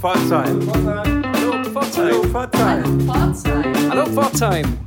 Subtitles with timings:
[0.00, 0.60] Pforzheim.
[0.84, 2.14] Hallo Pforzheim.
[2.14, 3.90] Hallo Pforzheim.
[3.90, 4.78] Hallo Pforzheim.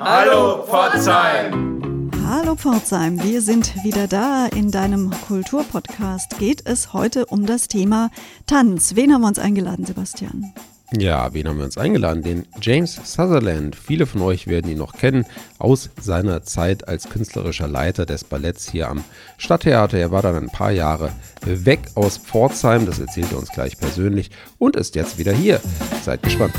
[0.00, 2.10] Hallo Pforzheim.
[2.26, 4.46] Hallo Pforzheim, wir sind wieder da.
[4.46, 8.10] In deinem Kulturpodcast geht es heute um das Thema
[8.46, 8.96] Tanz.
[8.96, 10.54] Wen haben wir uns eingeladen, Sebastian?
[10.92, 12.22] Ja, wen haben wir uns eingeladen?
[12.22, 13.74] Den James Sutherland.
[13.74, 15.26] Viele von euch werden ihn noch kennen
[15.58, 19.02] aus seiner Zeit als künstlerischer Leiter des Balletts hier am
[19.36, 19.98] Stadttheater.
[19.98, 21.10] Er war dann ein paar Jahre
[21.42, 25.60] weg aus Pforzheim, das erzählt er uns gleich persönlich und ist jetzt wieder hier.
[26.04, 26.54] Seid gespannt.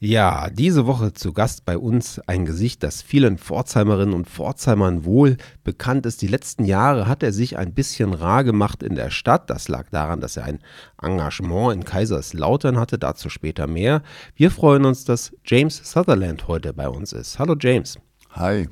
[0.00, 5.38] Ja, diese Woche zu Gast bei uns ein Gesicht, das vielen Pforzheimerinnen und Pforzheimern wohl
[5.64, 6.22] bekannt ist.
[6.22, 9.50] Die letzten Jahre hat er sich ein bisschen rar gemacht in der Stadt.
[9.50, 10.60] Das lag daran, dass er ein
[11.02, 14.02] Engagement in Kaiserslautern hatte, dazu später mehr.
[14.36, 17.40] Wir freuen uns, dass James Sutherland heute bei uns ist.
[17.40, 17.98] Hallo James.
[18.30, 18.68] Hi.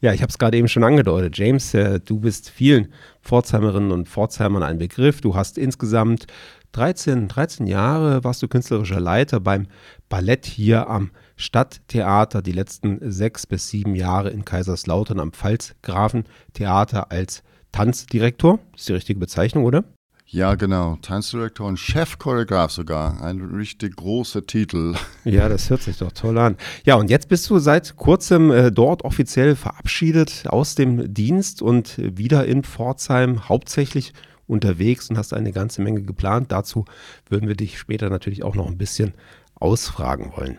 [0.00, 1.36] Ja, ich habe es gerade eben schon angedeutet.
[1.36, 5.20] James, äh, du bist vielen Pforzheimerinnen und Pforzheimern ein Begriff.
[5.20, 6.28] Du hast insgesamt
[6.72, 9.66] 13, 13 Jahre warst du künstlerischer Leiter beim
[10.08, 17.42] Ballett hier am Stadttheater, die letzten sechs bis sieben Jahre in Kaiserslautern am Pfalzgrafentheater als
[17.72, 18.58] Tanzdirektor.
[18.72, 19.84] Das ist die richtige Bezeichnung, oder?
[20.30, 20.98] Ja, genau.
[21.00, 23.22] Tanzdirektor und Chefchoreograf sogar.
[23.22, 24.94] Ein richtig großer Titel.
[25.24, 26.56] Ja, das hört sich doch toll an.
[26.84, 31.96] Ja, und jetzt bist du seit kurzem äh, dort offiziell verabschiedet aus dem Dienst und
[31.98, 34.12] wieder in Pforzheim, hauptsächlich
[34.48, 36.50] unterwegs und hast eine ganze Menge geplant.
[36.50, 36.84] Dazu
[37.28, 39.14] würden wir dich später natürlich auch noch ein bisschen
[39.54, 40.58] ausfragen wollen.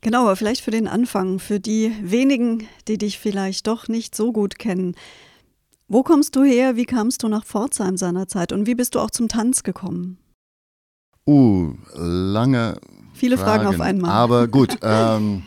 [0.00, 4.32] Genau, aber vielleicht für den Anfang, für die wenigen, die dich vielleicht doch nicht so
[4.32, 4.94] gut kennen.
[5.88, 6.76] Wo kommst du her?
[6.76, 8.52] Wie kamst du nach Pforzheim seinerzeit?
[8.52, 10.18] Und wie bist du auch zum Tanz gekommen?
[11.26, 12.78] Uh, lange.
[13.14, 14.10] Viele Fragen, Fragen auf einmal.
[14.10, 15.42] Aber gut, ähm,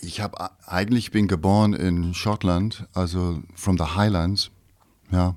[0.00, 4.50] ich habe eigentlich bin geboren in Schottland, also from the Highlands,
[5.10, 5.36] ja.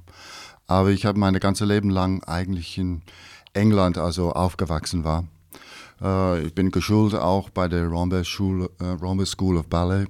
[0.67, 3.01] Aber ich habe mein ganzes Leben lang eigentlich in
[3.53, 5.25] England also aufgewachsen war.
[6.01, 10.07] Uh, ich bin geschult auch bei der uh, Rombe School of Ballet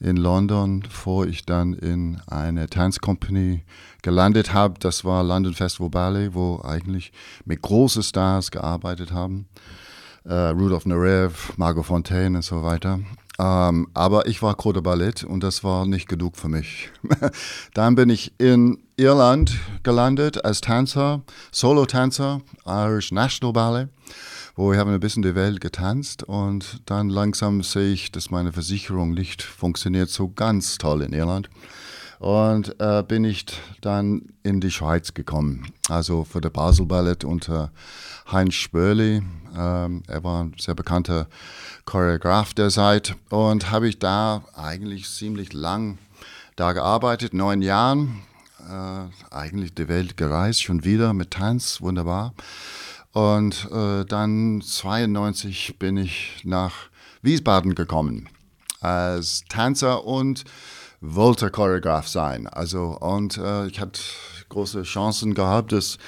[0.00, 3.62] in London, bevor ich dann in eine Tanzcompany
[4.02, 4.74] gelandet habe.
[4.80, 7.12] Das war London Festival Ballet, wo eigentlich
[7.44, 9.46] mit großen Stars gearbeitet haben.
[10.24, 12.98] Uh, Rudolf Nureyev, Margot Fontaine und so weiter.
[13.40, 16.90] Um, aber ich war Cote Ballett und das war nicht genug für mich.
[17.72, 23.88] dann bin ich in Irland gelandet als Tänzer, Solo-Tänzer, Irish National Ballet,
[24.56, 28.52] wo ich habe ein bisschen die Welt getanzt und dann langsam sehe ich, dass meine
[28.52, 31.48] Versicherung nicht funktioniert so ganz toll in Irland.
[32.20, 33.46] Und äh, bin ich
[33.80, 37.72] dann in die Schweiz gekommen, also für das Basel Ballett unter
[38.30, 39.22] Heinz Spörli.
[39.56, 41.28] Ähm, er war ein sehr bekannter
[41.86, 45.96] Choreograf der Zeit und habe ich da eigentlich ziemlich lang
[46.56, 48.20] da gearbeitet, neun Jahren,
[48.68, 52.34] äh, eigentlich die Welt gereist, schon wieder mit Tanz, wunderbar.
[53.12, 56.74] Und äh, dann 92 bin ich nach
[57.22, 58.28] Wiesbaden gekommen
[58.82, 60.44] als Tänzer und
[61.00, 62.46] wollte Choreograf sein.
[62.46, 64.00] Also und äh, ich hatte
[64.48, 65.98] große Chancen gehabt, dass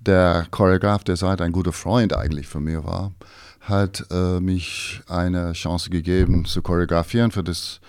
[0.00, 3.12] der Choreograf der Zeit ein guter Freund eigentlich von mir war,
[3.60, 7.80] hat äh, mich eine Chance gegeben zu choreografieren für das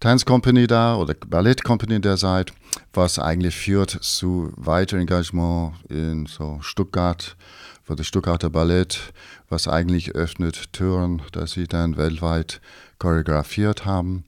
[0.00, 2.52] Tanzcompany da oder Ballettcompany der Zeit,
[2.94, 7.36] was eigentlich führt zu weiteren Engagement in so Stuttgart
[7.84, 9.12] für das Stuttgarter Ballett,
[9.50, 12.60] was eigentlich öffnet Türen, dass sie dann weltweit
[12.98, 14.24] choreografiert haben.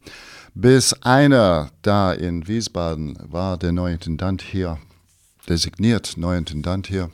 [0.55, 4.79] Bis einer da in Wiesbaden war der neue Intendant hier,
[5.49, 7.11] designiert neuer Intendant hier,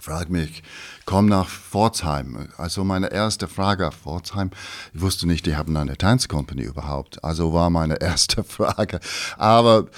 [0.00, 0.62] fragt mich,
[1.04, 2.48] komm nach Pforzheim.
[2.56, 4.50] Also meine erste Frage auf Pforzheim,
[4.94, 7.22] ich wusste nicht, die haben eine Tanzcompany überhaupt.
[7.22, 8.98] Also war meine erste Frage.
[9.36, 9.88] Aber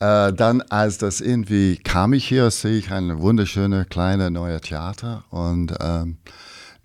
[0.00, 5.24] äh, dann, als das irgendwie kam ich hier, sehe ich eine wunderschöne kleine neue Theater
[5.30, 6.18] und ähm,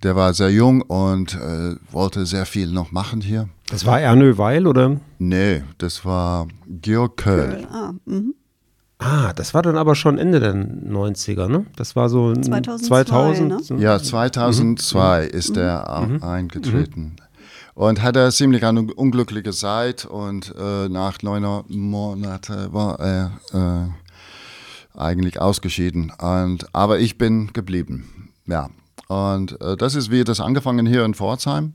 [0.03, 3.49] der war sehr jung und äh, wollte sehr viel noch machen hier.
[3.69, 4.97] Das war Ernö Weil, oder?
[5.19, 7.67] Nee, das war Georg Köll.
[7.71, 8.33] Ah, mhm.
[8.99, 11.65] Ah, das war dann aber schon Ende der 90er, ne?
[11.75, 13.69] Das war so 2002, 2000.
[13.71, 13.77] ne?
[13.81, 15.29] Ja, 2002 Mhm.
[15.29, 16.23] ist er mhm.
[16.23, 17.15] eingetreten.
[17.73, 25.41] Und hatte ziemlich eine unglückliche Zeit und äh, nach neun Monaten war er äh, eigentlich
[25.41, 26.11] ausgeschieden.
[26.19, 28.29] Und, aber ich bin geblieben.
[28.45, 28.69] Ja.
[29.11, 31.73] Und äh, das ist wie das angefangen hier in Pforzheim.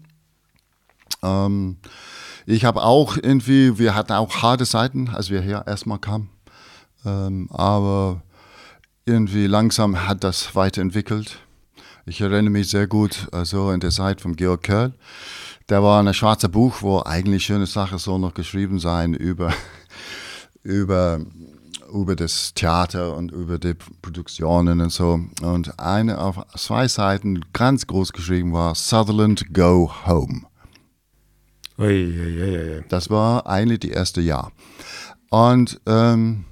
[1.22, 1.76] Ähm,
[2.46, 6.30] ich habe auch irgendwie, wir hatten auch harte Seiten, als wir hier erstmal kamen.
[7.04, 8.22] Ähm, aber
[9.04, 11.38] irgendwie langsam hat das weiterentwickelt.
[12.06, 14.94] Ich erinnere mich sehr gut, also in der Zeit von Georg Kerl,
[15.66, 19.52] da war ein schwarzes Buch, wo eigentlich schöne Sachen so noch geschrieben sein über,
[20.62, 21.20] über,
[21.92, 25.20] über das Theater und über die Produktionen und so.
[25.42, 30.42] Und eine auf zwei Seiten ganz groß geschrieben war Sutherland Go Home.
[31.78, 34.52] Ui, ui, ui, das war eigentlich die erste Jahr.
[35.30, 36.44] Und ähm,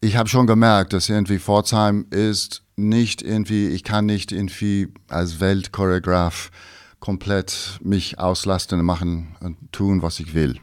[0.00, 5.40] ich habe schon gemerkt, dass irgendwie Pforzheim ist nicht irgendwie, ich kann nicht irgendwie als
[5.40, 6.50] Weltchoreograf
[7.00, 10.60] komplett mich auslasten und machen und tun, was ich will.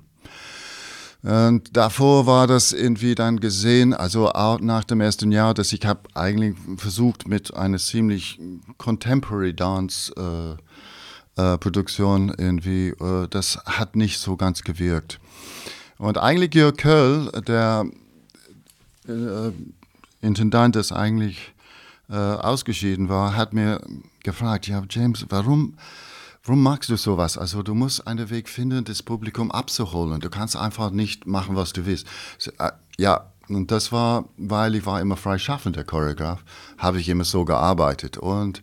[1.25, 5.83] Und davor war das irgendwie dann gesehen, also auch nach dem ersten Jahr, dass ich
[5.83, 8.39] habe eigentlich versucht mit einer ziemlich
[8.77, 15.19] Contemporary Dance äh, äh, Produktion irgendwie, äh, das hat nicht so ganz gewirkt.
[15.97, 17.87] Und eigentlich Jörg Köll, der
[19.07, 19.51] äh,
[20.21, 21.53] Intendant, das eigentlich
[22.07, 23.81] äh, ausgeschieden war, hat mir
[24.23, 25.73] gefragt, ja James, warum,
[26.45, 27.37] warum magst du sowas?
[27.37, 30.19] Also du musst einen Weg finden, das Publikum abzuholen.
[30.21, 32.07] Du kannst einfach nicht machen, was du willst.
[32.37, 36.43] So, äh, ja, und das war, weil ich war immer freischaffender Choreograf,
[36.77, 38.17] habe ich immer so gearbeitet.
[38.17, 38.61] Und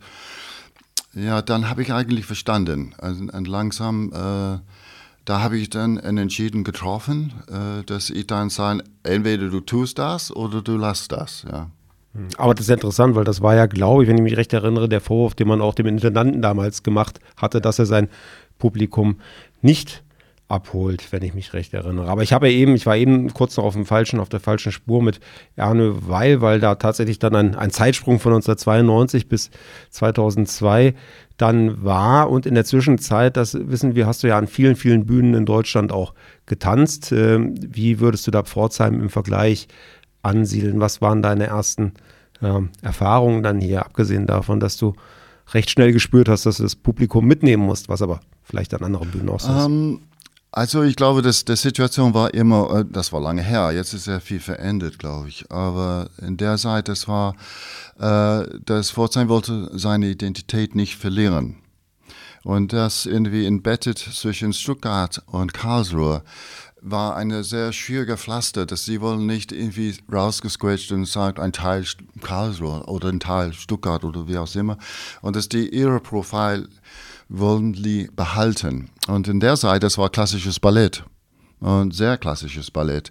[1.13, 2.95] ja, dann habe ich eigentlich verstanden.
[2.97, 4.59] Also, und langsam äh,
[5.25, 9.97] da habe ich dann einen Entschieden getroffen, äh, dass ich dann sage, entweder du tust
[9.97, 11.45] das oder du lässt das.
[11.49, 11.69] Ja.
[12.37, 14.87] Aber das ist interessant, weil das war ja, glaube ich, wenn ich mich recht erinnere,
[14.87, 18.07] der Vorwurf, den man auch dem Intendanten damals gemacht hatte, dass er sein
[18.59, 19.19] Publikum
[19.61, 20.03] nicht
[20.47, 22.09] abholt, wenn ich mich recht erinnere.
[22.09, 24.39] Aber ich habe ja eben, ich war eben kurz noch auf dem falschen, auf der
[24.39, 25.19] falschen Spur mit
[25.55, 29.49] Erne Weil, weil da tatsächlich dann ein, ein Zeitsprung von 1992 bis
[29.89, 30.93] 2002
[31.37, 35.05] dann war und in der Zwischenzeit, das wissen wir, hast du ja an vielen, vielen
[35.07, 36.13] Bühnen in Deutschland auch
[36.45, 37.11] getanzt.
[37.11, 39.67] Ähm, wie würdest du da Pforzheim im Vergleich
[40.23, 40.79] ansiedeln?
[40.79, 41.93] Was waren deine ersten
[42.41, 44.95] äh, Erfahrungen dann hier, abgesehen davon, dass du
[45.53, 49.11] recht schnell gespürt hast, dass du das Publikum mitnehmen musst, was aber vielleicht an anderen
[49.11, 49.65] Bühnen auch so ist?
[49.65, 49.99] Um, ähm,
[50.55, 54.03] also ich glaube, dass die Situation war immer, äh, das war lange her, jetzt ist
[54.03, 55.51] sehr viel verändert, glaube ich.
[55.51, 57.35] Aber in der Zeit, das war,
[57.99, 61.57] äh, das Pforzheim wollte seine Identität nicht verlieren.
[62.43, 66.23] Und das irgendwie embettet zwischen Stuttgart und Karlsruhe
[66.83, 71.85] war eine sehr schwierige Pflaster, dass sie wollen nicht irgendwie rausgesquetscht und sagt, ein Teil
[72.21, 74.77] Karlsruhe oder ein Teil Stuttgart oder wie auch immer.
[75.21, 76.67] Und dass die ihre Profil
[77.29, 78.89] wollen die behalten.
[79.07, 81.03] Und in der Zeit, das war klassisches Ballett
[81.63, 83.09] und sehr klassisches Ballett.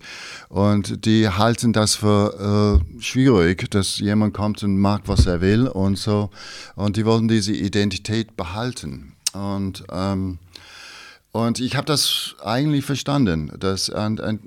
[0.48, 5.66] Und die halten das für äh, schwierig, dass jemand kommt und macht, was er will
[5.66, 6.30] und so.
[6.76, 9.14] Und die wollen diese Identität behalten.
[9.32, 10.38] Und, ähm,
[11.32, 13.52] und ich habe das eigentlich verstanden.
[13.58, 14.40] Dass, und, und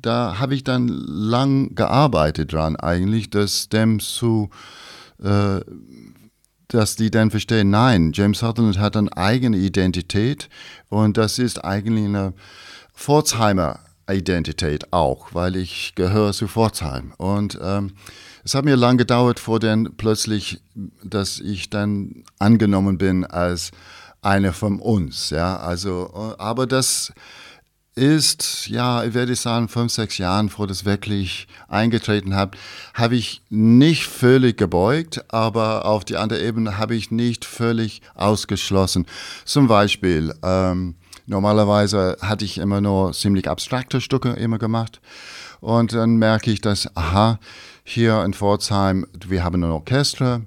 [0.00, 4.50] da habe ich dann lang gearbeitet dran, eigentlich, das dem zu
[5.22, 5.60] äh,
[6.68, 10.48] dass die dann verstehen, nein, James Sutherland hat eine eigene Identität
[10.90, 12.34] und das ist eigentlich eine
[12.94, 17.12] Pforzheimer Identität auch, weil ich gehöre zu Pforzheim.
[17.16, 17.92] Und ähm,
[18.44, 20.60] es hat mir lang gedauert, vor dann plötzlich,
[21.04, 23.70] dass ich dann angenommen bin als
[24.22, 25.30] einer von uns.
[25.30, 27.12] Ja, also, aber das
[27.98, 32.56] ist, ja, ich werde sagen, fünf, sechs Jahren, vor das wirklich eingetreten habe,
[32.94, 39.06] habe ich nicht völlig gebeugt, aber auf die andere Ebene habe ich nicht völlig ausgeschlossen.
[39.44, 40.94] Zum Beispiel, ähm,
[41.26, 45.00] normalerweise hatte ich immer nur ziemlich abstrakte Stücke immer gemacht.
[45.60, 47.40] Und dann merke ich, dass, aha,
[47.82, 50.42] hier in Pforzheim, wir haben ein Orchester,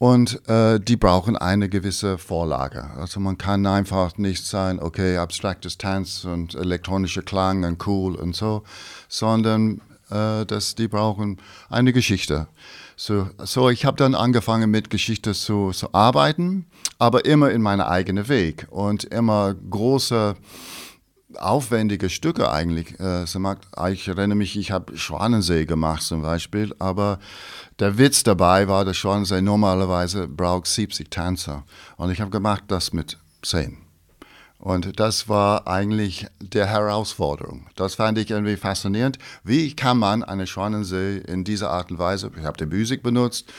[0.00, 2.88] und äh, die brauchen eine gewisse Vorlage.
[2.96, 8.34] Also man kann einfach nicht sagen, okay, abstraktes Tanz und elektronischer Klang und cool und
[8.34, 8.62] so,
[9.08, 11.36] sondern äh, dass die brauchen
[11.68, 12.48] eine Geschichte.
[12.96, 16.64] So, so ich habe dann angefangen mit Geschichte zu, zu arbeiten,
[16.98, 20.34] aber immer in meinem eigenen Weg und immer große
[21.38, 22.98] aufwendige Stücke eigentlich.
[23.00, 27.18] Äh, ich erinnere mich, ich habe Schwanensee gemacht zum Beispiel, aber
[27.78, 31.64] der Witz dabei war, dass Schwanensee normalerweise braucht 70 Tänzer
[31.96, 33.78] und ich habe gemacht das mit 10.
[34.60, 37.68] Und das war eigentlich der Herausforderung.
[37.76, 39.18] Das fand ich irgendwie faszinierend.
[39.42, 43.50] Wie kann man eine Schwanensee in dieser Art und Weise, ich habe die Musik benutzt,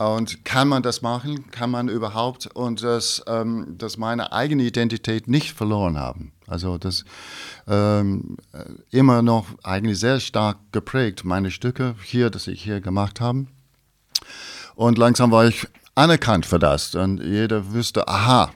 [0.00, 1.50] und kann man das machen?
[1.50, 2.46] Kann man überhaupt?
[2.46, 6.32] Und dass, ähm, dass meine eigene Identität nicht verloren haben.
[6.46, 7.04] Also das
[7.68, 8.38] ähm,
[8.90, 13.46] immer noch eigentlich sehr stark geprägt, meine Stücke hier, dass ich hier gemacht habe.
[14.74, 16.94] Und langsam war ich anerkannt für das.
[16.94, 18.50] Und jeder wüsste, aha,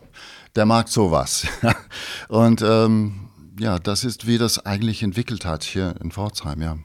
[0.57, 1.47] der mag sowas.
[2.29, 3.29] und ähm,
[3.61, 6.79] ja, das ist, wie das eigentlich entwickelt hat hier in Pforzheim, ja.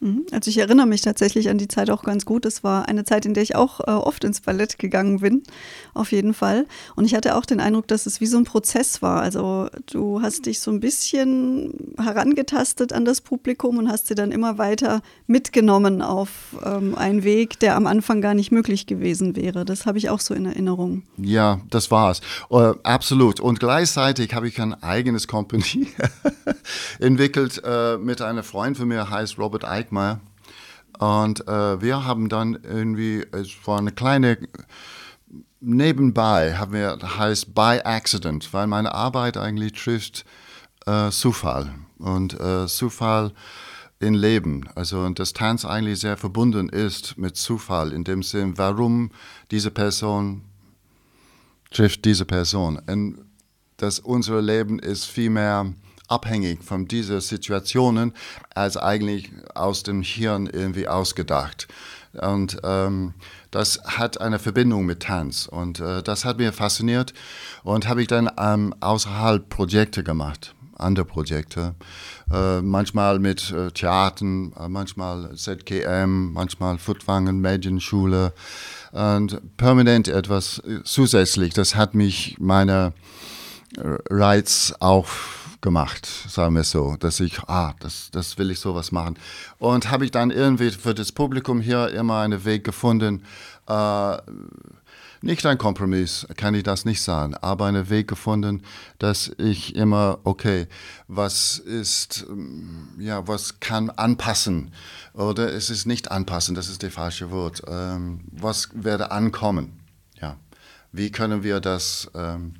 [0.00, 0.24] Mhm.
[0.32, 2.46] Also ich erinnere mich tatsächlich an die Zeit auch ganz gut.
[2.46, 5.42] Es war eine Zeit, in der ich auch äh, oft ins Ballett gegangen bin,
[5.92, 6.66] auf jeden Fall.
[6.96, 9.20] Und ich hatte auch den Eindruck, dass es wie so ein Prozess war.
[9.20, 14.32] Also du hast dich so ein bisschen herangetastet an das Publikum und hast sie dann
[14.32, 19.66] immer weiter mitgenommen auf ähm, einen Weg, der am Anfang gar nicht möglich gewesen wäre.
[19.66, 21.02] Das habe ich auch so in Erinnerung.
[21.18, 22.22] Ja, das war's.
[22.50, 23.38] Uh, absolut.
[23.38, 25.88] Und gleichzeitig habe ich ein eigenes Company
[27.00, 30.20] entwickelt uh, mit einem Freund von mir, heißt Robert Eick Eickmeyer.
[30.98, 34.38] Und äh, wir haben dann irgendwie, es war eine kleine,
[35.60, 40.24] nebenbei haben wir, heißt by accident, weil meine Arbeit eigentlich trifft
[40.86, 43.32] äh, Zufall und äh, Zufall
[43.98, 44.68] in Leben.
[44.74, 49.10] Also und das Tanz eigentlich sehr verbunden ist mit Zufall in dem Sinn, warum
[49.50, 50.42] diese Person
[51.70, 52.78] trifft diese Person.
[52.86, 53.24] Und
[53.78, 55.72] dass unser Leben ist viel mehr
[56.10, 58.12] abhängig von diesen Situationen
[58.54, 61.68] als eigentlich aus dem Hirn irgendwie ausgedacht.
[62.12, 63.14] Und ähm,
[63.52, 67.14] das hat eine Verbindung mit Tanz und äh, das hat mir fasziniert
[67.62, 71.76] und habe ich dann ähm, außerhalb Projekte gemacht, andere Projekte,
[72.32, 78.32] äh, manchmal mit äh, Theatern, äh, manchmal ZKM, manchmal Futwangen, Medienschule
[78.90, 81.54] und permanent etwas äh, zusätzlich.
[81.54, 82.92] Das hat mich meine
[83.76, 85.06] äh, Reiz auch
[85.60, 89.18] gemacht, sagen wir so, dass ich, ah, das, das will ich sowas machen.
[89.58, 93.24] Und habe ich dann irgendwie für das Publikum hier immer einen Weg gefunden,
[93.68, 94.16] äh,
[95.22, 98.62] nicht ein Kompromiss, kann ich das nicht sagen, aber einen Weg gefunden,
[98.98, 100.66] dass ich immer, okay,
[101.08, 104.72] was ist, ähm, ja, was kann anpassen
[105.12, 107.62] oder es ist nicht anpassen, das ist das falsche Wort.
[107.68, 109.80] Ähm, was werde ankommen?
[110.20, 110.36] Ja,
[110.92, 112.54] wie können wir das ähm,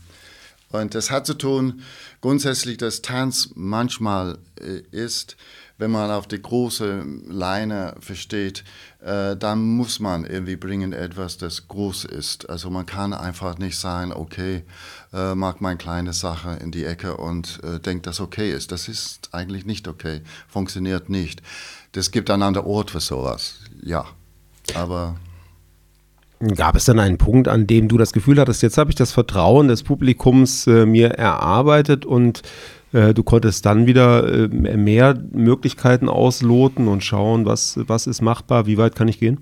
[0.70, 1.82] und das hat zu tun,
[2.20, 5.36] grundsätzlich, dass Tanz manchmal äh, ist,
[5.78, 8.64] wenn man auf die große Leine versteht,
[9.00, 12.48] äh, dann muss man irgendwie bringen etwas, das groß ist.
[12.50, 14.62] Also man kann einfach nicht sagen, okay,
[15.12, 18.72] äh, mag meine kleine Sache in die Ecke und äh, denkt, dass okay ist.
[18.72, 21.40] Das ist eigentlich nicht okay, funktioniert nicht.
[21.92, 24.04] Das gibt einen anderen Ort für sowas, ja.
[24.74, 25.16] Aber
[26.56, 29.12] Gab es dann einen Punkt, an dem du das Gefühl hattest, jetzt habe ich das
[29.12, 32.40] Vertrauen des Publikums äh, mir erarbeitet und
[32.92, 38.64] äh, du konntest dann wieder äh, mehr Möglichkeiten ausloten und schauen, was, was ist machbar,
[38.64, 39.40] wie weit kann ich gehen?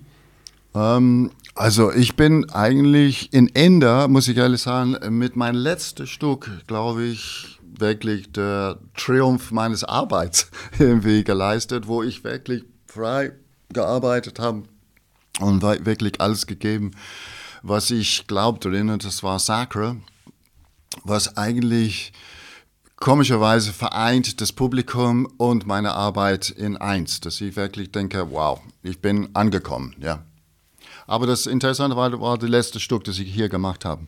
[0.74, 6.50] Ähm, also ich bin eigentlich in Ender, muss ich ehrlich sagen, mit meinem letzten Stück,
[6.66, 10.50] glaube ich, wirklich der Triumph meines Arbeits
[10.80, 13.30] irgendwie geleistet, wo ich wirklich frei
[13.72, 14.64] gearbeitet habe
[15.40, 16.92] und wirklich alles gegeben,
[17.62, 19.96] was ich glaubte das war Sacre,
[21.04, 22.12] was eigentlich
[22.96, 29.00] komischerweise vereint das Publikum und meine Arbeit in eins, dass ich wirklich denke, wow, ich
[29.00, 30.24] bin angekommen, ja.
[31.06, 34.06] Aber das Interessante war, war das letzte Stück, das ich hier gemacht habe.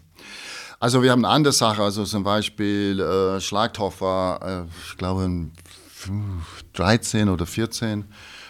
[0.81, 5.49] Also wir haben eine andere Sache, also zum Beispiel äh, Schlagtorf war, äh, ich glaube,
[6.73, 8.05] 13 oder 14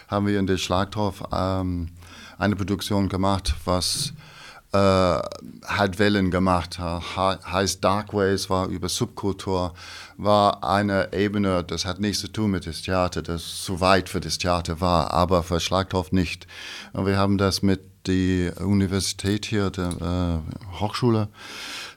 [0.07, 1.89] haben wir in der Schlagtorf ähm,
[2.41, 4.13] eine Produktion gemacht, was
[4.73, 9.73] äh, hat Wellen gemacht, heißt Dark Ways, war über Subkultur,
[10.17, 14.21] war eine Ebene, das hat nichts zu tun mit dem Theater, das zu weit für
[14.21, 16.47] das Theater war, aber für Schlagtorf nicht.
[16.93, 21.27] Und wir haben das mit der Universität hier, der äh, Hochschule,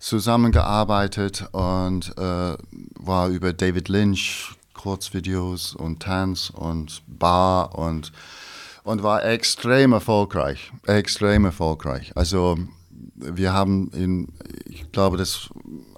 [0.01, 2.57] zusammengearbeitet und äh,
[2.97, 8.13] war über David Lynch, Kurzvideos und Tanz und Bar und
[8.85, 12.13] und war extrem erfolgreich, extrem erfolgreich.
[12.15, 12.57] Also
[13.17, 14.29] wir haben in,
[14.67, 15.49] ich glaube, dass,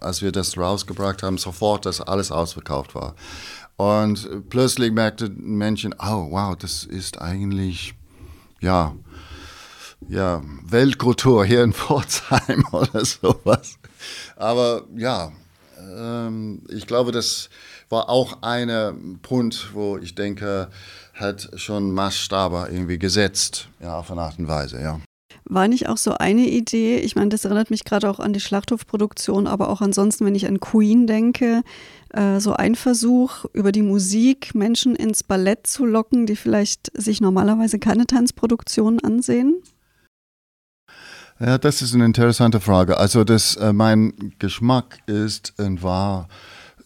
[0.00, 3.14] als wir das rausgebracht haben, sofort, dass alles ausverkauft war.
[3.76, 7.94] Und plötzlich merkten Menschen, oh wow, das ist eigentlich,
[8.60, 8.94] ja,
[10.08, 13.78] ja, Weltkultur hier in Pforzheim oder sowas.
[14.36, 15.32] Aber ja,
[15.78, 17.50] ähm, ich glaube, das
[17.88, 20.70] war auch ein Punkt, wo ich denke,
[21.16, 25.00] hat schon Maßstabe irgendwie gesetzt, ja, auf eine Art und Weise, ja.
[25.48, 28.40] War nicht auch so eine Idee, ich meine, das erinnert mich gerade auch an die
[28.40, 31.62] Schlachthofproduktion, aber auch ansonsten, wenn ich an Queen denke,
[32.10, 37.20] äh, so ein Versuch, über die Musik Menschen ins Ballett zu locken, die vielleicht sich
[37.20, 39.62] normalerweise keine Tanzproduktion ansehen?
[41.38, 42.96] Ja, das ist eine interessante Frage.
[42.96, 46.28] Also das, äh, mein Geschmack ist und war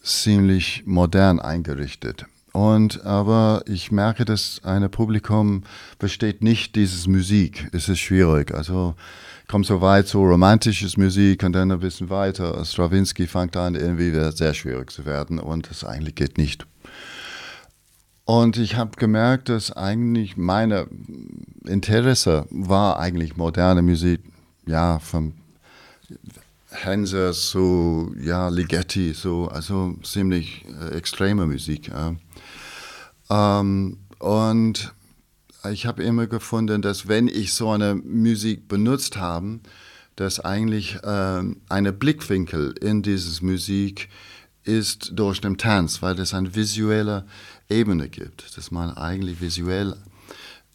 [0.03, 2.25] ziemlich modern eingerichtet.
[2.53, 5.63] Und aber ich merke, dass ein Publikum
[5.99, 7.69] versteht nicht dieses Musik.
[7.71, 8.53] Es ist schwierig.
[8.53, 8.95] Also
[9.47, 12.63] kommt so weit, so romantisches Musik und dann ein bisschen weiter.
[12.65, 16.65] Stravinsky fängt an, irgendwie sehr schwierig zu werden und das eigentlich geht nicht.
[18.25, 20.87] Und ich habe gemerkt, dass eigentlich meine
[21.65, 24.21] Interesse war eigentlich moderne Musik,
[24.65, 25.33] ja, vom
[26.69, 31.89] Henser zu, ja, Ligeti, so, also ziemlich äh, extreme Musik.
[31.89, 32.15] Äh.
[33.31, 34.93] Ähm, und
[35.71, 39.59] ich habe immer gefunden, dass wenn ich so eine Musik benutzt habe,
[40.15, 44.09] dass eigentlich äh, eine Blickwinkel in dieses Musik
[44.63, 47.25] ist durch den Tanz, weil es eine visuelle
[47.69, 49.95] Ebene gibt, dass man eigentlich visuell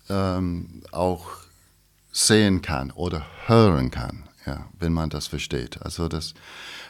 [0.08, 1.26] ähm, auch
[2.10, 5.82] sehen kann oder hören kann, ja, wenn man das versteht.
[5.82, 6.34] Also das,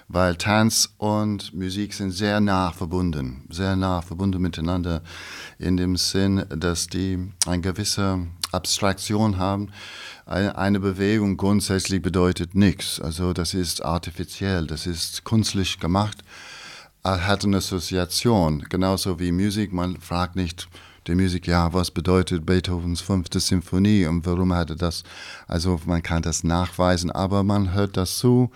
[0.08, 5.02] weil Tanz und Musik sind sehr nah verbunden, sehr nah verbunden miteinander
[5.58, 9.70] in dem Sinn, dass die eine gewisse Abstraktion haben.
[10.26, 13.00] Eine Bewegung grundsätzlich bedeutet nichts.
[13.00, 16.18] Also das ist artifiziell, das ist künstlich gemacht,
[17.04, 19.72] hat eine Assoziation, genauso wie Musik.
[19.72, 20.68] Man fragt nicht,
[21.06, 25.04] die Musik, ja, was bedeutet Beethovens fünfte Symphonie und warum hat er das?
[25.46, 28.50] Also man kann das nachweisen, aber man hört das zu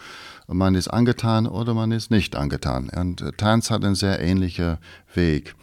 [0.53, 2.91] man ist angetan oder man ist nicht angetan.
[2.91, 4.79] Und äh, Tanz hat einen sehr ähnlichen
[5.15, 5.55] Weg.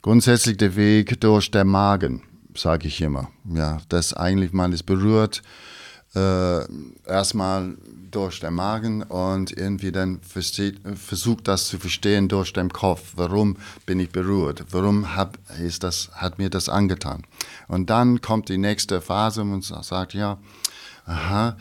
[0.00, 2.22] Grundsätzlich der Weg durch den Magen,
[2.56, 3.30] sage ich immer.
[3.44, 5.42] Ja, das eigentlich, man ist berührt,
[6.14, 6.64] äh,
[7.06, 7.76] erstmal
[8.14, 13.12] durch den Magen und irgendwie dann versteht, versucht das zu verstehen durch den Kopf.
[13.16, 14.64] Warum bin ich berührt?
[14.70, 17.24] Warum hab, ist das, hat mir das angetan?
[17.68, 20.38] Und dann kommt die nächste Phase und sagt, ja,
[21.06, 21.56] aha,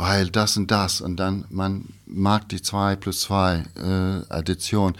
[0.00, 4.94] weil das und das und dann man mag die 2 plus 2 äh, Addition.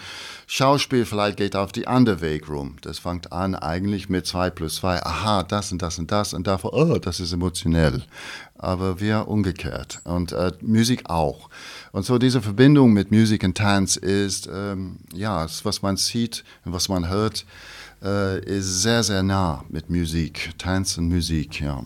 [0.46, 2.76] Schauspiel vielleicht geht auf die andere Weg rum.
[2.82, 5.02] Das fängt an eigentlich mit 2 plus 2.
[5.02, 8.04] Aha, das und das und das und davor, oh, das ist emotionell.
[8.58, 11.48] Aber wir umgekehrt und äh, Musik auch.
[11.92, 16.74] Und so diese Verbindung mit Musik und Tanz ist, ähm, ja, was man sieht und
[16.74, 17.46] was man hört,
[18.02, 21.82] äh, ist sehr, sehr nah mit Musik, Tanz und Musik, ja.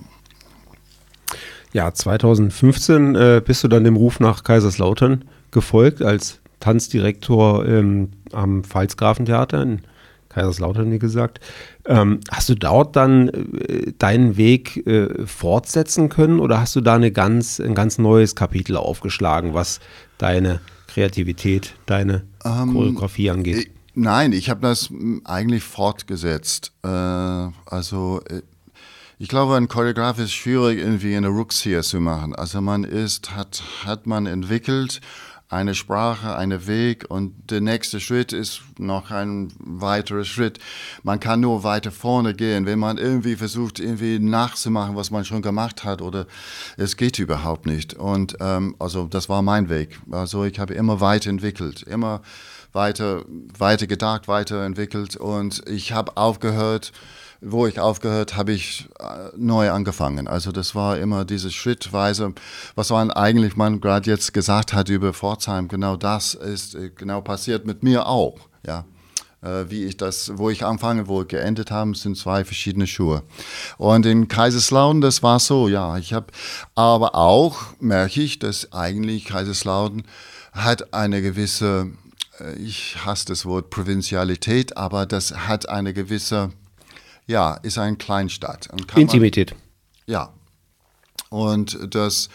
[1.74, 8.62] Ja, 2015 äh, bist du dann dem Ruf nach Kaiserslautern gefolgt als Tanzdirektor ähm, am
[8.62, 9.80] Pfalzgrafentheater in
[10.28, 11.40] Kaiserslautern, wie gesagt.
[11.84, 16.94] Ähm, hast du dort dann äh, deinen Weg äh, fortsetzen können oder hast du da
[16.94, 19.80] eine ganz, ein ganz neues Kapitel aufgeschlagen, was
[20.18, 23.56] deine Kreativität, deine ähm, Choreografie angeht?
[23.56, 24.90] Ich, nein, ich habe das
[25.24, 26.70] eigentlich fortgesetzt.
[26.84, 28.42] Äh, also äh,
[29.24, 32.34] ich glaube, ein Choreograf ist schwierig, irgendwie eine Rückzieher zu machen.
[32.34, 35.00] Also man ist, hat, hat man entwickelt
[35.48, 40.58] eine Sprache, einen Weg und der nächste Schritt ist noch ein weiterer Schritt.
[41.04, 45.40] Man kann nur weiter vorne gehen, wenn man irgendwie versucht, irgendwie nachzumachen, was man schon
[45.40, 46.26] gemacht hat oder
[46.76, 47.94] es geht überhaupt nicht.
[47.94, 49.98] Und ähm, also das war mein Weg.
[50.10, 52.20] Also ich habe immer weiterentwickelt, immer
[52.74, 53.24] weiter,
[53.56, 56.92] weiter gedacht, weiterentwickelt und ich habe aufgehört,
[57.40, 59.04] wo ich aufgehört, habe ich äh,
[59.36, 60.28] neu angefangen.
[60.28, 62.32] Also das war immer diese Schrittweise,
[62.74, 67.20] was man eigentlich man gerade jetzt gesagt hat über Pforzheim, genau das ist äh, genau
[67.20, 68.38] passiert mit mir auch.
[68.66, 68.84] Ja,
[69.44, 73.22] äh, wie ich das, wo ich anfange, wo ich geendet habe, sind zwei verschiedene Schuhe.
[73.76, 75.98] Und in Kaiserslautern, das war so, ja.
[75.98, 76.26] Ich habe,
[76.74, 80.04] aber auch merke ich, dass eigentlich Kaiserslautern
[80.52, 81.90] hat eine gewisse,
[82.58, 86.50] ich hasse das Wort Provinzialität, aber das hat eine gewisse
[87.26, 88.68] ja, ist eine Kleinstadt.
[88.94, 89.52] Intimität.
[89.52, 89.60] Man,
[90.06, 90.32] ja.
[91.30, 92.28] Und das,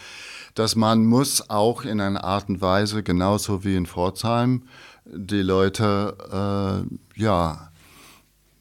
[0.56, 4.64] dass man muss auch in einer Art und Weise, genauso wie in Pforzheim,
[5.06, 6.86] die Leute,
[7.18, 7.70] äh, ja,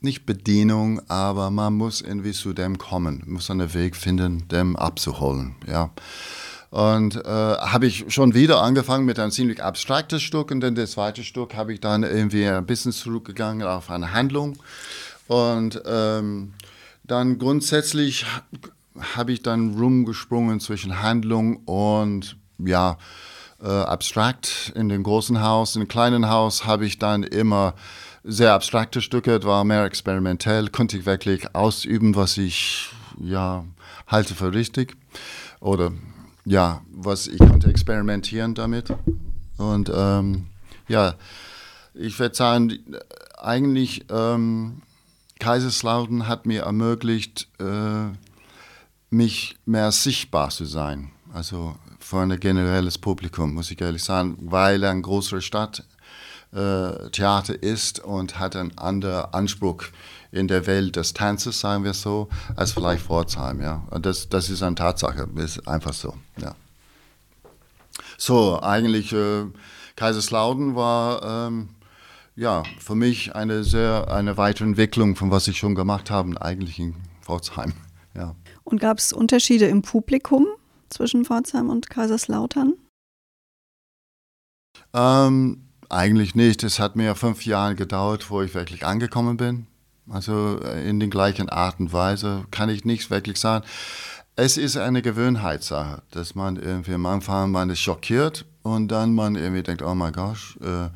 [0.00, 5.56] nicht Bedienung, aber man muss irgendwie zu dem kommen, muss einen Weg finden, dem abzuholen,
[5.66, 5.90] ja.
[6.70, 10.92] Und äh, habe ich schon wieder angefangen mit einem ziemlich abstraktes Stück und dann das
[10.92, 14.58] zweite Stück habe ich dann irgendwie ein bisschen zurückgegangen auf eine Handlung.
[15.28, 16.54] Und ähm,
[17.04, 18.26] dann grundsätzlich
[19.16, 22.98] habe ich dann rumgesprungen zwischen Handlung und ja,
[23.62, 24.72] äh, abstrakt.
[24.74, 27.74] In dem großen Haus, im kleinen Haus habe ich dann immer
[28.24, 33.64] sehr abstrakte Stücke, war mehr experimentell, konnte ich wirklich ausüben, was ich ja
[34.06, 34.96] halte für richtig.
[35.60, 35.92] Oder
[36.44, 38.92] ja, was ich konnte experimentieren damit.
[39.56, 40.46] Und ähm,
[40.88, 41.14] ja,
[41.94, 42.72] ich würde sagen,
[43.36, 44.82] eigentlich ähm,
[45.38, 48.08] Kaiserslautern hat mir ermöglicht, äh,
[49.10, 51.10] mich mehr sichtbar zu sein.
[51.32, 55.84] Also für ein generelles Publikum, muss ich ehrlich sagen, weil eine größere Stadt
[56.54, 59.84] äh, ist und hat einen anderen Anspruch
[60.30, 63.60] in der Welt des Tanzes, sagen wir so, als vielleicht Pforzheim.
[63.60, 63.82] Ja.
[63.90, 66.14] Und das, das ist eine Tatsache, ist einfach so.
[66.38, 66.54] Ja.
[68.16, 69.44] So, eigentlich äh,
[69.96, 71.70] Kaiserslautern war ähm,
[72.38, 76.94] ja, für mich eine sehr, eine Weiterentwicklung von was ich schon gemacht habe, eigentlich in
[77.20, 77.72] Pforzheim.
[78.14, 78.34] Ja.
[78.64, 80.46] Und gab es Unterschiede im Publikum
[80.88, 82.72] zwischen Pforzheim und Kaiserslautern?
[84.92, 86.64] Ähm, eigentlich nicht.
[86.64, 89.68] Es hat mir fünf Jahre gedauert, wo ich wirklich angekommen bin.
[90.08, 93.64] Also äh, in den gleichen Art und Weise kann ich nichts wirklich sagen.
[94.34, 99.36] Es ist eine Gewöhnheitssache, dass man irgendwie am Anfang man ist schockiert und dann man
[99.36, 100.58] irgendwie denkt, oh mein Gott.
[100.60, 100.88] Äh,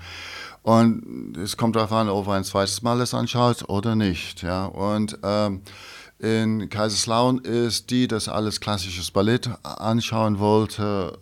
[0.63, 4.43] und es kommt darauf an, ob man ein zweites Mal es anschaut oder nicht.
[4.43, 4.67] Ja.
[4.67, 5.63] Und ähm,
[6.19, 11.19] in Kaiserslautern ist die, das alles klassisches Ballett anschauen wollte,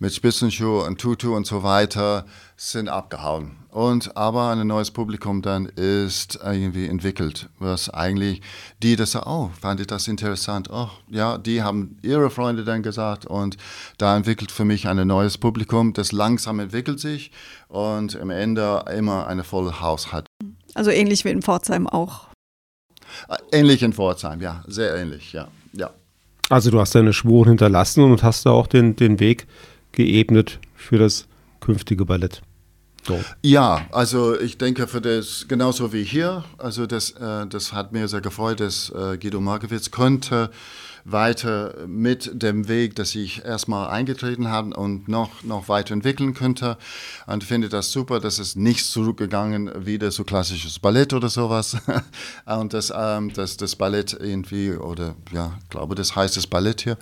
[0.00, 3.61] mit Spitzenschuhe und Tutu und so weiter, sind abgehauen.
[3.72, 8.42] Und aber ein neues Publikum dann ist irgendwie entwickelt, was eigentlich
[8.82, 13.24] die, das oh, fand ich das interessant, oh, ja, die haben ihre Freunde dann gesagt
[13.24, 13.56] und
[13.96, 17.30] da entwickelt für mich ein neues Publikum, das langsam entwickelt sich
[17.68, 20.26] und am Ende immer eine volle Haus hat.
[20.74, 22.26] Also ähnlich wie in Pforzheim auch.
[23.30, 25.88] Äh, ähnlich in Pforzheim, ja, sehr ähnlich, ja, ja.
[26.50, 29.46] Also du hast deine Spuren hinterlassen und hast da auch den, den Weg
[29.92, 31.26] geebnet für das
[31.60, 32.42] künftige Ballett.
[33.06, 33.20] So.
[33.42, 38.06] Ja, also ich denke für das genauso wie hier, also das, äh, das hat mir
[38.06, 40.50] sehr gefreut, dass äh, Guido Markowitz könnte
[41.04, 46.76] weiter mit dem Weg, dass ich erstmal eingetreten habe und noch, noch weiterentwickeln könnte.
[47.26, 51.76] Und finde das super, dass es nicht zurückgegangen wieder so klassisches Ballett oder sowas.
[52.46, 56.82] und dass, ähm, dass das Ballett irgendwie, oder ja, ich glaube, das heißt das Ballett
[56.82, 56.98] hier,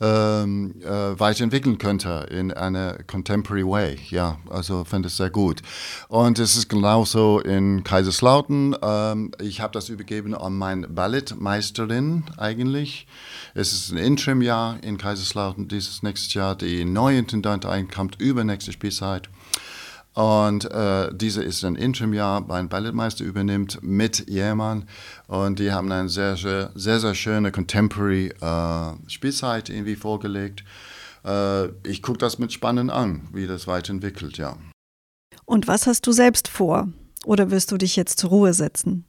[0.00, 3.98] ähm, äh, weiterentwickeln könnte in einer Contemporary Way.
[4.10, 5.62] Ja, also finde es sehr gut.
[6.08, 8.76] Und es ist genauso in Kaiserslautern.
[8.82, 13.06] Ähm, ich habe das übergeben an meine Ballettmeisterin eigentlich.
[13.54, 16.56] Es ist ein Interim-Jahr in Kaiserslautern dieses nächstes Jahr.
[16.56, 19.28] Die neue Intendantin kommt übernächste Spielzeit.
[20.14, 24.88] Und äh, diese ist ein Interim-Jahr, mein Ballettmeister übernimmt mit Jährmann.
[25.28, 30.64] Und die haben eine sehr, sehr, sehr, sehr schöne Contemporary äh, Spielzeit irgendwie vorgelegt.
[31.24, 34.56] Äh, ich gucke das mit Spannend an, wie das weiterentwickelt, ja.
[35.44, 36.88] Und was hast du selbst vor?
[37.24, 39.04] Oder wirst du dich jetzt zur Ruhe setzen?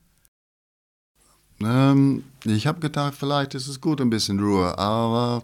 [1.61, 5.43] Ähm, ich habe gedacht, vielleicht ist es gut, ein bisschen Ruhe, aber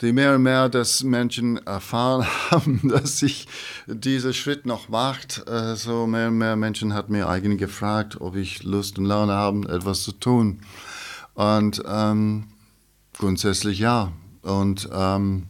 [0.00, 3.46] die mehr und mehr, dass Menschen erfahren haben, dass sich
[3.86, 8.36] dieser Schritt noch macht, äh, so mehr und mehr Menschen hat mir eigentlich gefragt, ob
[8.36, 10.60] ich Lust und Laune habe, etwas zu tun.
[11.34, 12.48] Und ähm,
[13.18, 14.12] grundsätzlich ja.
[14.42, 15.46] Und, ähm,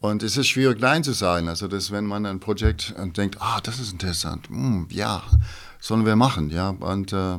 [0.00, 1.48] und es ist schwierig, Nein zu sein.
[1.48, 5.22] Also, dass wenn man ein Projekt denkt, ah, das ist interessant, hm, ja,
[5.80, 6.70] sollen wir machen, ja.
[6.70, 7.38] Und äh,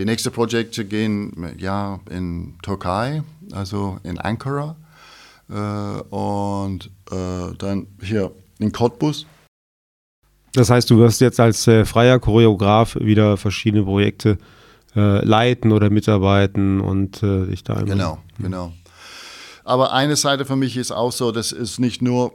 [0.00, 4.74] die nächsten Projekte gehen ja in Türkei, also in Ankara
[5.50, 9.26] äh, und äh, dann hier in Cottbus.
[10.54, 14.38] Das heißt, du wirst jetzt als äh, freier Choreograf wieder verschiedene Projekte
[14.96, 17.96] äh, leiten oder mitarbeiten und äh, dich da einmal.
[17.96, 18.72] Genau, genau.
[19.64, 22.32] Aber eine Seite für mich ist auch so, das ist nicht nur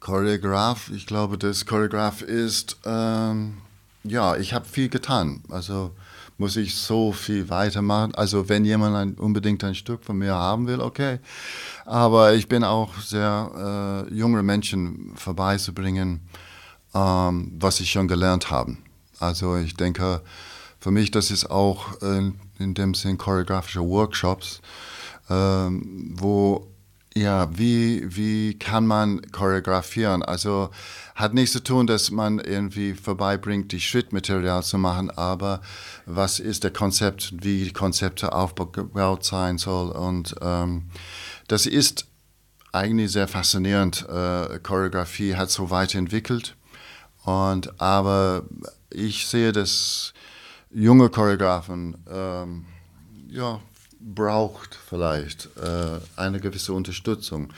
[0.00, 0.90] Choreograf.
[0.94, 3.54] Ich glaube, das Choreograf ist, ähm,
[4.02, 5.42] ja, ich habe viel getan.
[5.48, 5.92] Also
[6.36, 8.14] muss ich so viel weitermachen.
[8.14, 11.18] Also wenn jemand ein, unbedingt ein Stück von mir haben will, okay.
[11.84, 16.20] Aber ich bin auch sehr äh, junge Menschen vorbeizubringen,
[16.94, 18.76] ähm, was ich schon gelernt habe.
[19.20, 20.22] Also ich denke,
[20.80, 24.60] für mich das ist auch äh, in dem Sinn choreografische Workshops,
[25.30, 26.66] ähm, wo
[27.16, 30.24] ja, wie, wie kann man choreografieren?
[30.24, 30.70] Also
[31.14, 35.60] hat nichts zu tun, dass man irgendwie vorbeibringt, die Schrittmaterial zu machen, aber
[36.06, 39.90] was ist der Konzept, wie die Konzepte aufgebaut sein soll.
[39.90, 40.90] Und ähm,
[41.46, 42.06] das ist
[42.72, 44.04] eigentlich sehr faszinierend.
[44.08, 46.56] Äh, Choreografie hat so weiterentwickelt.
[47.24, 48.42] Und, aber
[48.90, 50.12] ich sehe, dass
[50.72, 52.66] junge Choreografen ähm,
[53.28, 53.60] ja,
[54.04, 57.52] braucht vielleicht äh, eine gewisse Unterstützung.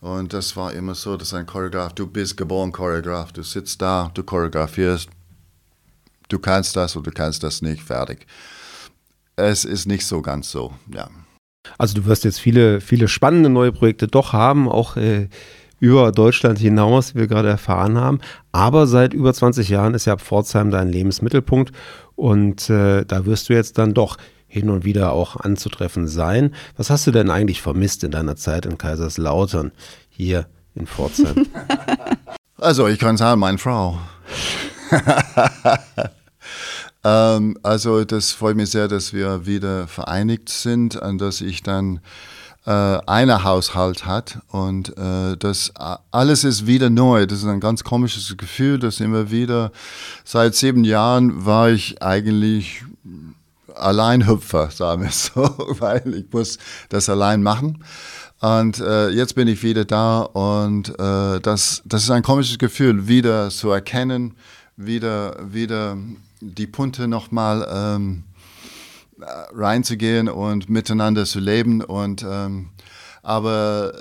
[0.00, 4.10] Und das war immer so, dass ein Choreograf, du bist geboren Choreograf, du sitzt da,
[4.14, 5.08] du choreografierst,
[6.28, 8.26] du kannst das oder du kannst das nicht, fertig.
[9.36, 11.08] Es ist nicht so ganz so, ja.
[11.78, 15.28] Also du wirst jetzt viele, viele spannende neue Projekte doch haben, auch äh,
[15.78, 18.20] über Deutschland hinaus, wie wir gerade erfahren haben.
[18.50, 21.72] Aber seit über 20 Jahren ist ja Pforzheim dein Lebensmittelpunkt
[22.16, 24.16] und äh, da wirst du jetzt dann doch
[24.52, 26.54] hin und wieder auch anzutreffen sein.
[26.76, 29.72] Was hast du denn eigentlich vermisst in deiner Zeit in Kaiserslautern
[30.10, 31.46] hier in Pforzheim?
[32.58, 33.98] Also ich kann sagen, meine Frau.
[37.02, 41.98] ähm, also das freut mich sehr, dass wir wieder vereinigt sind und dass ich dann
[42.64, 45.72] äh, einen Haushalt hat und äh, das
[46.12, 47.26] alles ist wieder neu.
[47.26, 49.72] Das ist ein ganz komisches Gefühl, dass immer wieder
[50.22, 52.84] seit sieben Jahren war ich eigentlich
[53.76, 55.42] Alleinhüpfer, sagen wir so,
[55.80, 56.58] weil ich muss
[56.88, 57.82] das allein machen.
[58.40, 63.06] Und äh, jetzt bin ich wieder da und äh, das, das ist ein komisches Gefühl,
[63.06, 64.34] wieder zu erkennen,
[64.76, 65.96] wieder, wieder
[66.40, 68.24] die Punkte nochmal ähm,
[69.54, 71.82] reinzugehen und miteinander zu leben.
[71.82, 72.70] Und, ähm,
[73.22, 73.92] aber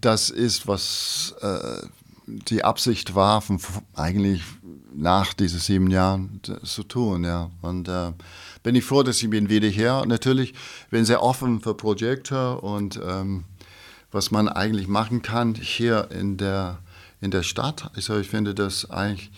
[0.00, 1.86] das ist, was äh,
[2.26, 3.60] die Absicht war, von,
[3.94, 4.42] eigentlich
[4.92, 7.24] nach diesen sieben Jahren zu tun.
[7.24, 7.50] Ja.
[7.62, 8.12] Und äh,
[8.64, 10.04] bin ich froh, dass ich bin wieder hier.
[10.06, 10.54] Natürlich
[10.90, 13.44] bin sehr offen für Projekte und ähm,
[14.10, 16.78] was man eigentlich machen kann hier in der,
[17.20, 17.90] in der Stadt.
[17.94, 19.30] Also ich finde, dass eigentlich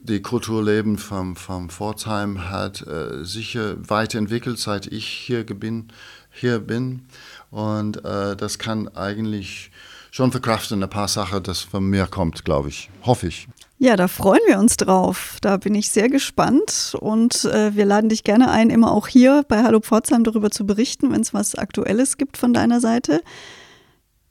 [0.00, 5.92] die Kulturleben vom, vom Pforzheim hat äh, sicher weiterentwickelt, seit ich hier bin.
[6.30, 7.06] Hier bin.
[7.50, 9.70] Und äh, das kann eigentlich
[10.10, 12.88] schon verkraften, ein paar Sachen, das von mir kommt, glaube ich.
[13.02, 13.48] Hoffe ich.
[13.78, 15.36] Ja, da freuen wir uns drauf.
[15.42, 19.44] Da bin ich sehr gespannt und äh, wir laden dich gerne ein, immer auch hier
[19.48, 23.20] bei Hallo Pforzheim darüber zu berichten, wenn es was Aktuelles gibt von deiner Seite.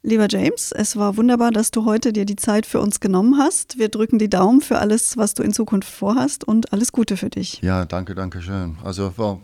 [0.02, 3.78] Lieber James, es war wunderbar, dass du heute dir die Zeit für uns genommen hast.
[3.78, 7.30] Wir drücken die Daumen für alles, was du in Zukunft vorhast und alles Gute für
[7.30, 7.62] dich.
[7.62, 8.78] Ja, danke, danke schön.
[8.84, 9.40] Also war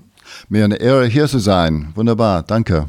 [0.49, 1.91] mir eine Ehre, hier zu sein.
[1.95, 2.87] Wunderbar, danke.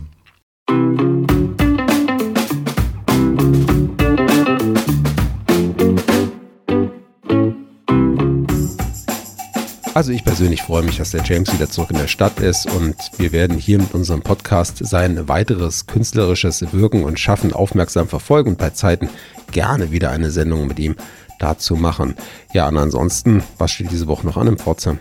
[9.94, 12.96] Also ich persönlich freue mich, dass der James wieder zurück in der Stadt ist und
[13.18, 18.58] wir werden hier mit unserem Podcast sein weiteres künstlerisches Wirken und Schaffen aufmerksam verfolgen und
[18.58, 19.10] bei Zeiten
[19.50, 20.96] gerne wieder eine Sendung mit ihm
[21.38, 22.14] dazu machen.
[22.54, 24.98] Ja, und ansonsten, was steht diese Woche noch an im Pforzheim?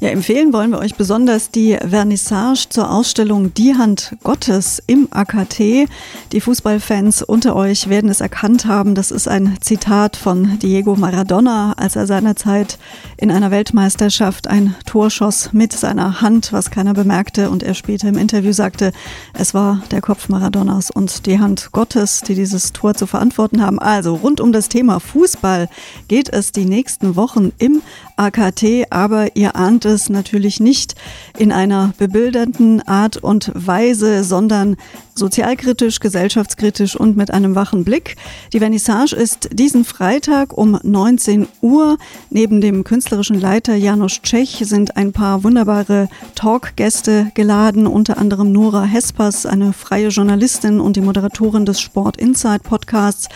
[0.00, 5.88] Ja, empfehlen wollen wir euch besonders die Vernissage zur Ausstellung Die Hand Gottes im AKT.
[6.30, 8.94] Die Fußballfans unter euch werden es erkannt haben.
[8.94, 12.78] Das ist ein Zitat von Diego Maradona, als er seinerzeit
[13.16, 17.50] in einer Weltmeisterschaft ein Tor schoss mit seiner Hand, was keiner bemerkte.
[17.50, 18.92] Und er später im Interview sagte,
[19.34, 23.80] es war der Kopf Maradonas und die Hand Gottes, die dieses Tor zu verantworten haben.
[23.80, 25.68] Also rund um das Thema Fußball
[26.06, 27.82] geht es die nächsten Wochen im
[28.18, 30.94] AKT, aber ihr ahnt es natürlich nicht
[31.38, 34.76] in einer bebildernden Art und Weise, sondern
[35.18, 38.16] sozialkritisch, gesellschaftskritisch und mit einem wachen Blick.
[38.52, 41.98] Die Vernissage ist diesen Freitag um 19 Uhr.
[42.30, 48.84] Neben dem künstlerischen Leiter Janusz Tschech sind ein paar wunderbare Talkgäste geladen, unter anderem Nora
[48.84, 53.28] Hespers, eine freie Journalistin und die Moderatorin des Sport Inside Podcasts.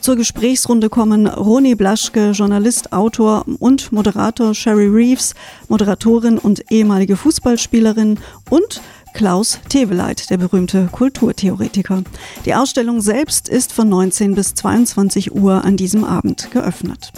[0.00, 5.34] Zur Gesprächsrunde kommen Roni Blaschke, Journalist, Autor und Moderator, Sherry Reeves,
[5.68, 8.80] Moderatorin und ehemalige Fußballspielerin und
[9.14, 12.02] Klaus Teweleit, der berühmte Kulturtheoretiker.
[12.44, 17.12] Die Ausstellung selbst ist von 19 bis 22 Uhr an diesem Abend geöffnet.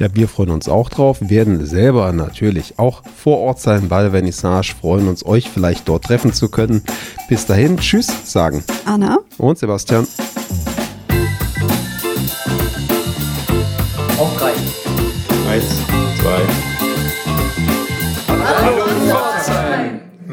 [0.00, 4.02] Ja, wir freuen uns auch drauf, wir werden selber natürlich auch vor Ort sein bei
[4.02, 6.82] der Vernissage, freuen uns, euch vielleicht dort treffen zu können.
[7.28, 8.64] Bis dahin, tschüss sagen.
[8.84, 10.06] Anna und Sebastian.
[14.18, 14.52] Auf drei.
[15.48, 15.64] Eins,
[16.20, 16.42] zwei.
[18.28, 18.81] Hallo.